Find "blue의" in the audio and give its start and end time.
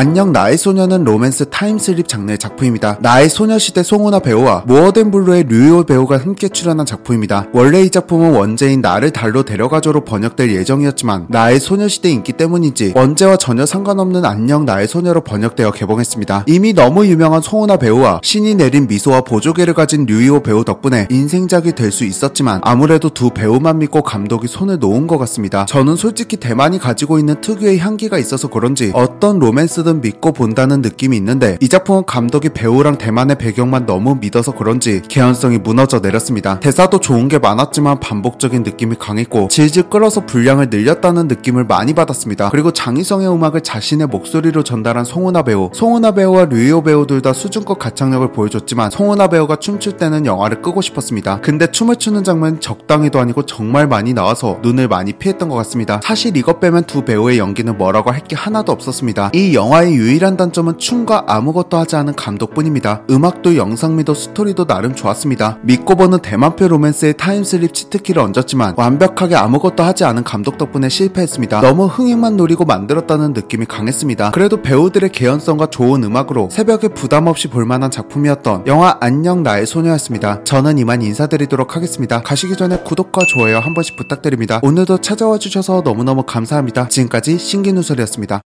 5.11-5.44